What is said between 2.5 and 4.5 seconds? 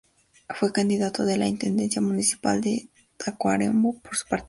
de Tacuarembó por su partido.